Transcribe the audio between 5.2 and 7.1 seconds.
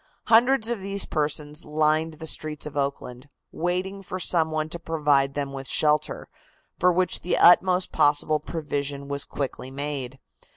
them with shelter, for